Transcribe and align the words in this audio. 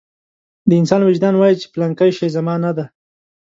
د 0.69 0.71
انسان 0.81 1.01
وجدان 1.03 1.33
وايي 1.37 1.55
چې 1.61 1.67
پلانکی 1.73 2.11
شی 2.17 2.27
زما 2.37 2.55
نه 2.65 2.71
دی. 2.77 2.85